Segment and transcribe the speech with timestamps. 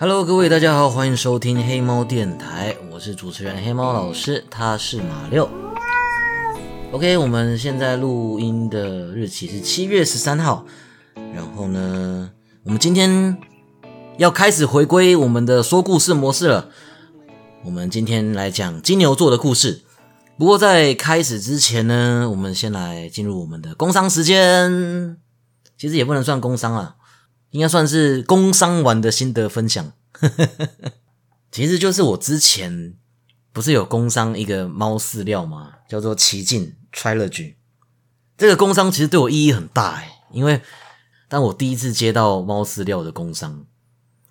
[0.00, 5.50] Hello，各位大家好，欢迎收听黑猫电台，我是主持人黑猫老师，他是马六。
[6.92, 10.64] OK，我们现在录音的日期是七月十三号，
[11.34, 12.30] 然后呢，
[12.62, 13.36] 我们今天
[14.18, 16.68] 要开始回归我们的说故事模式了。
[17.64, 19.82] 我们今天来讲金牛座的故事。
[20.38, 25.16] 不过在开始之前呢，我们先来进入我们的工商时间。
[25.76, 26.94] 其实也不能算工商啊，
[27.50, 29.92] 应该算是工商完的心得分享。
[31.50, 32.94] 其实就是我之前
[33.52, 35.72] 不是有工商一个猫饲料吗？
[35.88, 37.54] 叫做奇境 Trilogy。
[38.36, 40.60] 这个工商其实对我意义很大诶，因为
[41.28, 43.64] 当我第一次接到猫饲料的工商，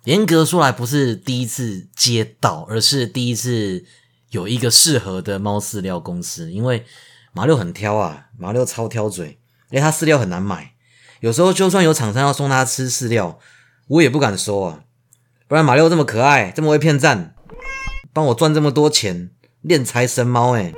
[0.04, 3.84] 严格说来不是第一次接到，而是第一次
[4.30, 6.50] 有一个适合的猫饲料公司。
[6.52, 6.86] 因为
[7.32, 10.74] 马六很挑啊，马六超挑嘴，因为他饲料很难买。
[11.20, 13.38] 有时候就算有厂商要送他吃饲料，
[13.88, 14.84] 我也不敢收啊，
[15.48, 17.34] 不然马六这么可爱，这么会骗赞，
[18.12, 19.30] 帮我赚这么多钱，
[19.62, 20.72] 练财神猫哎！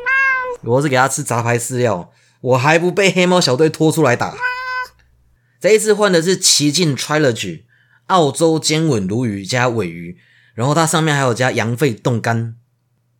[0.62, 2.10] 我是给他吃杂牌饲料，
[2.40, 4.34] 我还不被黑猫小队拖出来打。
[5.60, 7.64] 这一次换的是奇境 Trilogy
[8.06, 10.16] 澳洲尖吻鲈鱼加尾鱼，
[10.54, 12.56] 然后它上面还有加羊肺冻干。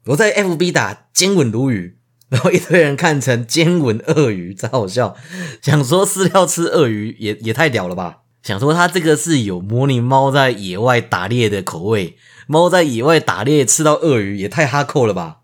[0.06, 1.99] 我在 FB 打尖吻鲈鱼。
[2.30, 5.16] 然后一堆人看成尖吻鳄鱼，真好笑。
[5.60, 8.18] 想说饲料吃鳄鱼也也太屌了吧？
[8.42, 15.40] 想说它这个是有模拟猫在野外打猎的口味，猫在野外打猎吃到鳄鱼也太哈扣了吧？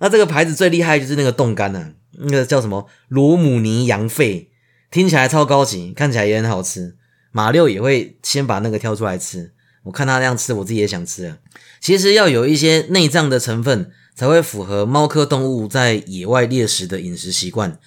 [0.00, 4.50] 那这个牌子最厉害就是那个冻干呢，那个叫什么罗姆尼羊肺，
[4.90, 6.96] 听起来超高级，看起来也很好吃。
[7.30, 9.52] 马六也会先把那个挑出来吃，
[9.84, 11.36] 我看他那样吃，我自己也想吃了。
[11.80, 13.92] 其实要有一些内脏的成分。
[14.16, 17.78] 才会符合猫科动物在野外猎食的饮食习惯，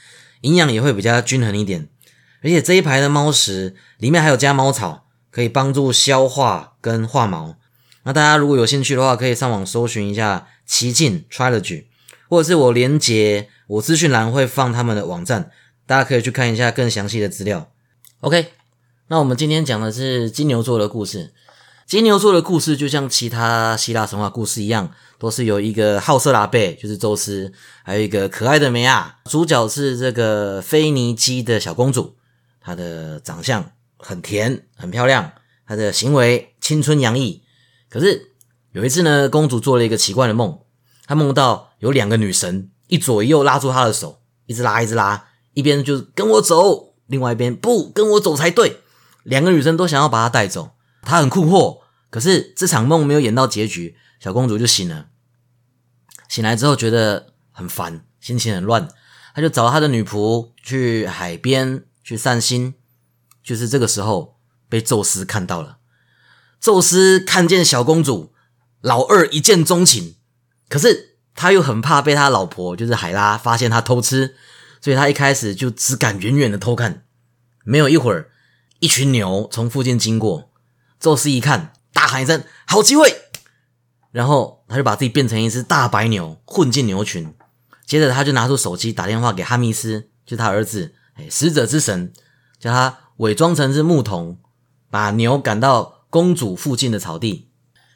[0.41, 1.89] 营养也会比较均衡一点。
[2.41, 7.55] 而且这一排的猫食里面还有加猫草，可以帮助消化跟化毛。
[8.03, 11.85] 那大家如果有兴趣的话，可以上网搜寻一下奇境 Trilogy，
[12.29, 15.51] 或者是我连接我资讯栏会放他们的网站，
[15.85, 17.69] 大家可以去看一下更详细的资料。
[18.21, 18.53] OK，
[19.07, 21.33] 那我们今天讲的是金牛座的故事。
[21.89, 27.51] 金牛座的故事就像其他希腊神话故事一样，都是有一个好色拉贝，就是宙斯，
[27.81, 29.15] 还有一个可爱的梅亚。
[29.25, 32.15] 主角是这个腓尼基的小公主，
[32.61, 35.31] 她的长相很甜，很漂亮，
[35.65, 37.41] 她的行为青春洋溢。
[37.89, 38.33] 可是
[38.71, 40.59] 有一次呢，公主做了一个奇怪的梦，
[41.07, 48.81] 她梦到有两个女神一左一右拉住她的手，一直拉，一直拉，一边就是跟我走，另外一边不跟我走才对。
[49.23, 50.73] 两个女生都想要把她带走。
[51.01, 55.07] 他很困惑，可是这场梦没有演到结局，小公主就醒了。
[56.27, 58.87] 醒来之后觉得很烦，心情很乱，
[59.33, 62.75] 他就找他的女仆去海边去散心。
[63.41, 64.37] 就是这个时候
[64.67, 65.77] 被宙斯看到了。
[66.59, 68.33] 宙斯看见小公主，
[68.81, 70.17] 老二一见钟情，
[70.67, 74.35] 可是他又很怕被他老婆就是海拉发现他偷吃，
[74.81, 77.05] 所以他一开始就只敢远远的偷看。
[77.63, 78.29] 没有一会儿，
[78.79, 80.48] 一群牛从附近经过。
[80.99, 83.15] 宙斯一看，大喊一声：“好机会！”
[84.11, 87.33] 然后他就把自己变成一只大白牛，混进牛群。
[87.85, 92.11] 接着他就拿出手机打电话给哈密斯，就他儿子，哎，使者之神，
[92.59, 94.37] 叫他伪装成是牧童，
[94.91, 97.49] 把牛赶到公主附近的草地。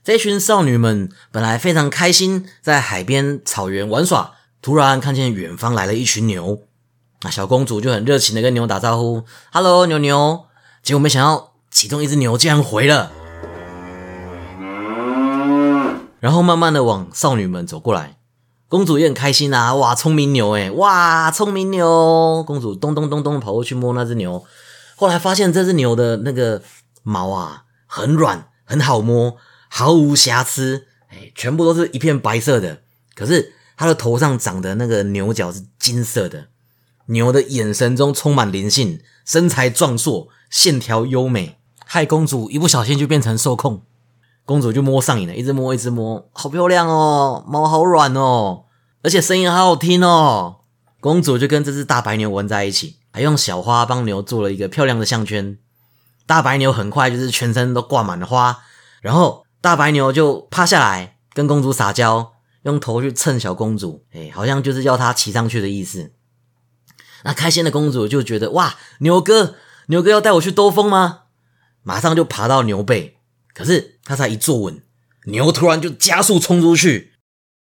[0.04, 6.62] 这群少女们本来非常开心，在海边草原玩耍，突然看见远方来了一群牛，
[7.22, 10.46] 啊小公主就很热情的跟牛打招呼：“Hello，牛牛。”
[10.84, 11.53] 结果没想到。
[11.74, 13.12] 其中一只牛竟然回了，
[16.20, 18.18] 然后慢慢的往少女们走过来。
[18.70, 22.44] 公主也很开心啊，哇，聪明牛诶，哇，聪明牛！
[22.46, 24.46] 公主咚咚咚咚跑过去摸那只牛，
[24.96, 26.62] 后来发现这只牛的那个
[27.02, 29.36] 毛啊，很软，很好摸，
[29.68, 32.84] 毫无瑕疵，哎，全部都是一片白色的。
[33.16, 36.50] 可是它的头上长的那个牛角是金色的，
[37.08, 41.58] 牛的眼神中充满灵性，身材壮硕，线条优美。
[41.86, 43.84] 害公主一不小心就变成受控，
[44.46, 48.66] 公主就摸上瘾了，一直摸一直摸，好漂亮哦，毛好软哦，
[49.04, 50.62] 而且声音好好听哦。
[51.00, 55.58] 公主就跟这只大白牛玩在一起，还用小花帮牛做了一个漂亮的项圈。
[56.26, 58.60] 大白牛很快就是全身都挂满了花，
[59.02, 62.32] 然后大白牛就趴下来跟公主撒娇，
[62.64, 66.14] 用头去蹭小公主，哎，好像就是要她骑上去的意思。
[67.26, 69.56] 那开心的公主就觉得哇，牛哥，
[69.88, 71.23] 牛哥要带我去兜风吗？
[71.84, 73.18] 马上就爬到牛背，
[73.54, 74.82] 可是他才一坐稳，
[75.26, 77.14] 牛突然就加速冲出去。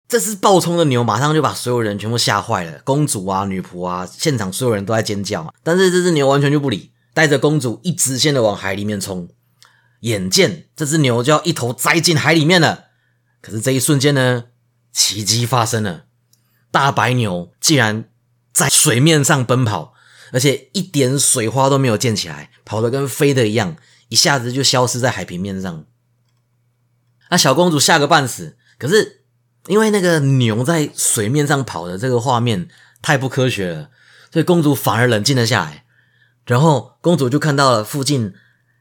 [0.07, 5.53] 这只暴冲的牛马上就把所有人全部吓坏了，公主啊、女仆啊，现场所有人都在尖叫。
[5.61, 9.29] 但是这只牛完全就不理，带着公主一直线的往海里面冲。
[9.99, 12.85] 眼见这只牛就要一头栽进海里面了。
[13.41, 14.45] 可是这一瞬间呢，
[14.91, 16.05] 奇迹发生了，
[16.71, 18.05] 大白牛竟然
[18.51, 19.93] 在水面上奔跑，
[20.31, 23.75] 而且一点水花都没有溅起来，跑得跟飞的一样，
[24.09, 25.85] 一下子就消失在海平面上。
[27.29, 29.23] 那小公主吓个半死，可是
[29.67, 32.67] 因为那个牛在水面上跑的这个画面
[33.01, 33.89] 太不科学了，
[34.33, 35.85] 所以公主反而冷静了下来。
[36.45, 38.33] 然后公主就看到了附近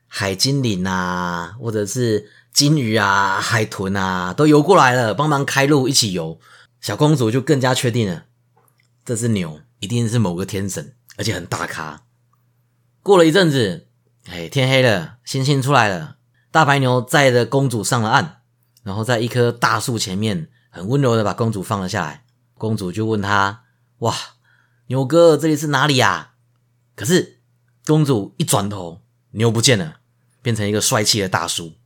[0.09, 2.31] 海精灵啊，或者是。
[2.51, 6.41] 金鱼啊，海豚啊，都游过来了，帮忙开路，一起游。
[6.81, 8.25] 小公主就更加确定了，
[9.05, 12.03] 这只牛一定是某个天神，而且很大咖。
[13.01, 13.87] 过了一阵子，
[14.31, 16.19] 哎，天黑了，星星出来了，
[16.51, 18.43] 大白牛载着公主上了岸，
[18.83, 22.27] 然后在一棵大树前面，很温柔的把公主放了下来。
[22.55, 23.65] 公主就问他
[24.01, 24.15] ：“哇，
[24.89, 26.35] 牛哥，这里是哪里呀？”
[26.95, 27.41] 可是
[27.87, 30.01] 公主一转头，牛不见了，
[30.43, 31.77] 变成一个帅气的大叔。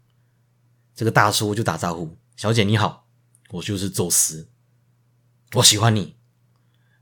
[0.97, 3.06] 这个大叔就打招呼：“小姐你好，
[3.50, 4.49] 我就是宙斯，
[5.53, 6.17] 我喜欢你，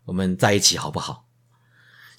[0.05, 1.29] 我们在一起好不好？”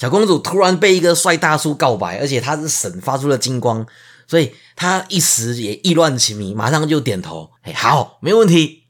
[0.01, 3.85] 小公主突然被一个帅大叔告白，而且他是神，发出了金光，
[4.25, 8.85] 所以她一时也意乱情迷，马上就点头：“哎，好，没问题。”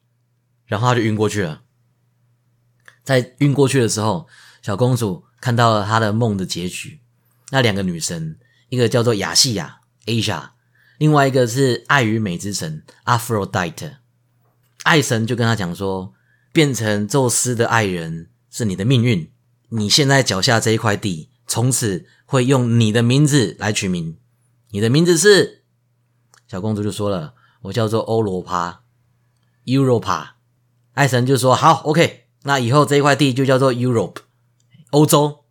[0.67, 1.63] 然后她就晕过去了。
[3.03, 4.25] 在晕过去的时候，
[4.61, 7.01] 小公主看到了她的梦的结局。
[7.49, 10.51] 那两个女神，一个叫做雅西亚 （Asia）。
[10.97, 13.95] 另外一个是爱与美之神 Aphrodite，
[14.83, 16.13] 爱神就跟他讲说，
[16.53, 19.29] 变成宙斯的爱人是你的命运，
[19.73, 24.17] 你现在脚下这一块地，从此会用你的名字来取名，
[24.71, 25.63] 你的名字是
[26.47, 27.33] 小公主就说了，
[27.63, 28.83] 我叫做欧罗帕
[29.65, 30.31] ，Europa，
[30.93, 34.17] 爱神就说好，OK，那以后这一块地就叫做 Europe，
[34.89, 35.45] 欧洲。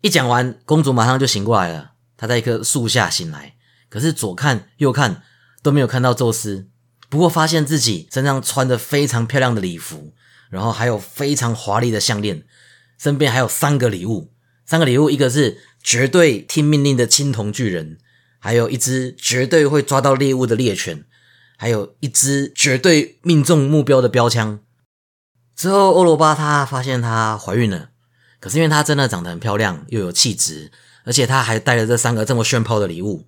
[0.00, 3.56] 一讲完，公主马上就醒过来了，她在一棵树下醒来。
[3.90, 5.22] 可是左看右看
[5.62, 6.68] 都没有看到宙斯，
[7.10, 10.14] 不过发现自己身上穿着非常漂亮的礼服，
[10.48, 12.44] 然后还有非常华丽的项链，
[13.00, 14.32] 身边还有三个礼物。
[14.66, 17.96] 三个礼物，一个是绝对听命令的青铜巨人，
[18.38, 21.04] 还有一只绝对会抓到猎物的猎犬，
[21.56, 24.60] 还有一只绝对命中目标的标枪。
[25.56, 27.88] 之后，欧罗巴她发现她怀孕了，
[28.38, 30.70] 可是因为她真的长得很漂亮，又有气质，
[31.04, 33.26] 而且她还带了这三个这么炫炮的礼物。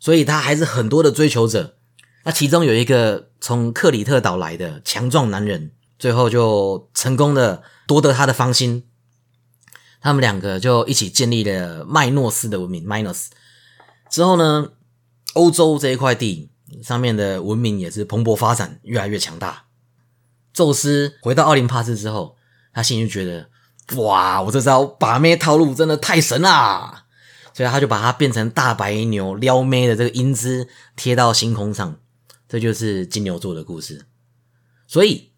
[0.00, 1.78] 所以他还是很多的追求者，
[2.24, 8.84] 那其中有一个从克里特岛来的强壮男人，最后就成功的夺得她的芳心。
[10.04, 12.86] 他们两个就一起建立了麦诺斯的文明。
[12.86, 13.30] 麦诺斯
[14.10, 14.68] 之后呢，
[15.32, 16.50] 欧洲这一块地
[16.82, 19.64] 上面的文明也是蓬勃发展，越来越强大。
[20.52, 22.36] 宙斯回到奥林帕斯之后，
[22.74, 23.48] 他心里就觉得，
[23.96, 27.06] 哇，我这招把妹套路真的太神啦！
[27.54, 31.98] 所以他就把它变成大白牛撩妹的这个英姿贴到星空上，
[32.46, 34.04] 这就是金牛座的故事。
[34.86, 35.32] 所以，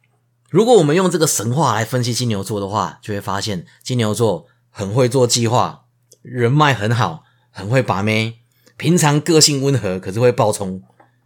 [0.51, 4.49] 如果我们用这个神话来分析金牛座的话，就会发现金牛座
[4.79, 5.87] 很会做计划，
[6.21, 8.41] 人脉很好，很会把妹，
[8.77, 10.83] 平常个性温和，可是会暴冲。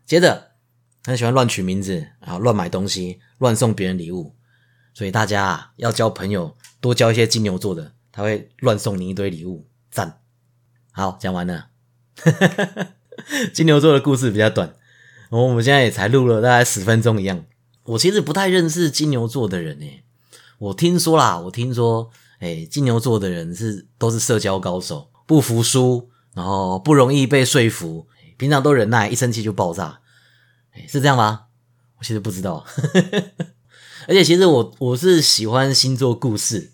[0.07, 0.53] 接着，
[1.03, 4.37] 很喜欢乱取名字啊，乱买东西，乱送别人礼物。
[4.95, 10.21] 所以大家啊，要交朋友，多交一些金牛座的，他会乱送你一堆礼物，赞。
[10.93, 11.71] 好，讲完了。
[13.53, 14.77] 金牛座的故事比较短，
[15.31, 17.45] 我们现在也才录了大概十分钟一样。
[17.83, 20.05] 我其实不太认识金牛座的人诶，
[20.59, 28.07] 我听说啦，我听说，哎，金牛座的人是都是社交高手，不服输，然后不容易被说服，
[28.37, 30.01] 平常都忍耐，一生气就爆炸，
[30.89, 31.43] 是这样吗？
[31.99, 32.67] 我其实不知道。
[34.09, 36.73] 而且其实我我是喜欢星座故事。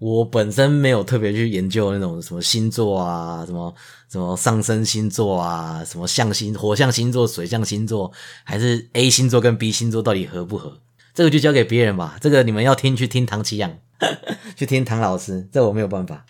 [0.00, 3.72] 我本身没有特别去研究那种什么星座啊，什么
[4.10, 10.80] 什么上升星座啊，什么象星、火象星座、水象星座，还是 A 星座跟 B 星座到底合不合？
[11.14, 12.18] 这个就交给别人吧。
[12.20, 13.78] 这个你们要听去听唐奇阳，
[14.56, 16.24] 去听唐老师，这我没有办法。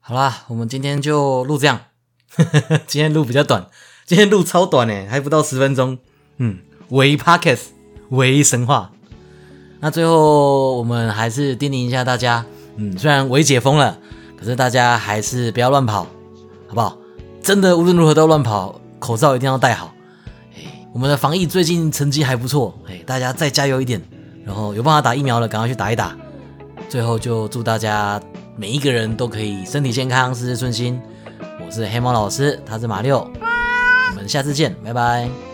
[0.00, 1.80] 好啦，我们今天就录这样。
[2.86, 3.66] 今天录比较短，
[4.06, 5.98] 今天录超短呢，还不到十分钟。
[6.38, 6.58] 嗯，
[6.88, 7.66] 唯一 Pockets，
[8.10, 8.90] 唯一神话。
[9.80, 12.44] 那最后我们还是叮咛一下大家。
[12.76, 13.98] 嗯，虽然微解封了，
[14.38, 16.04] 可是大家还是不要乱跑，
[16.68, 16.96] 好不好？
[17.42, 19.92] 真的无论如何都乱跑，口罩一定要戴好。
[20.56, 24.00] 哎，我们的防疫最近成绩还不错，哎，大家再加油一点。
[24.44, 26.16] 然后有办法打疫苗了，赶快去打一打。
[26.92, 28.20] 最后就祝大家
[28.54, 31.00] 每一个人都可以身体健康，事事顺心。
[31.64, 33.26] 我是黑猫老师，他是马六，
[34.10, 35.51] 我们下次见，拜拜。